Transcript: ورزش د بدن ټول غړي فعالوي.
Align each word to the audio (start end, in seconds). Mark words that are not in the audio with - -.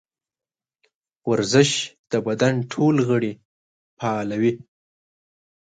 ورزش 1.29 1.71
د 2.11 2.13
بدن 2.27 2.53
ټول 2.71 2.95
غړي 3.09 3.33
فعالوي. 3.97 4.53